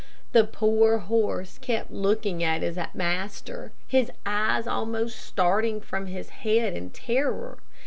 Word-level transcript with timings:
The 0.31 0.45
poor 0.45 0.97
horse 0.97 1.59
kept 1.59 1.91
looking 1.91 2.41
at 2.43 2.63
his 2.63 2.79
master, 2.95 3.71
his 3.87 4.09
eyes 4.25 4.65
almost 4.65 5.19
starting 5.19 5.79
from 5.79 6.07
his 6.07 6.29
head 6.41 6.73
in 6.73 6.89
terror. 6.89 7.59